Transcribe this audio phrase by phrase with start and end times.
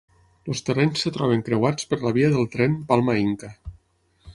[0.53, 3.57] Els terrenys es troben creuats per la via del tren Palma-Inca.